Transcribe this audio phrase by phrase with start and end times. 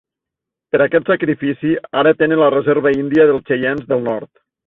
[0.75, 4.31] Per aquest sacrifici, ara tenen la Reserva Índia dels Cheyennes del Nord.